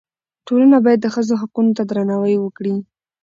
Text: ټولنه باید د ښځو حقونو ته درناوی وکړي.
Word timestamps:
ټولنه 0.47 0.77
باید 0.85 0.99
د 1.01 1.07
ښځو 1.15 1.33
حقونو 1.41 1.71
ته 1.77 1.83
درناوی 1.89 2.35
وکړي. 2.39 2.75